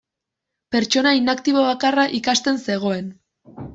Pertsona 0.75 1.11
inaktibo 1.19 1.65
bakarra 1.67 2.07
ikasten 2.21 2.59
zegoen. 2.65 3.13